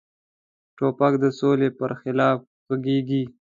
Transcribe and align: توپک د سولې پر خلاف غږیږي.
توپک 0.77 1.13
د 1.23 1.25
سولې 1.39 1.69
پر 1.77 1.91
خلاف 2.01 2.39
غږیږي. 2.67 3.23